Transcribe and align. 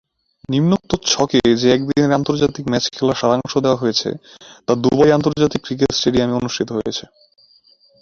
নিম্নোক্ত 0.49 0.91
ছকে 1.05 1.39
যে 1.55 1.67
একদিনের 1.71 2.11
আন্তর্জাতিক 2.13 2.65
ম্যাচ 2.67 2.85
খেলার 2.93 3.19
সারাংশ 3.21 3.53
দেওয়া 3.57 3.81
হয়েছে 3.81 4.09
তা 4.67 4.73
দুবাই 4.83 5.11
আন্তর্জাতিক 5.13 5.61
ক্রিকেট 5.63 5.91
স্টেডিয়ামে 5.93 6.39
অনুষ্ঠিত 6.41 6.69
হয়েছে 6.77 7.03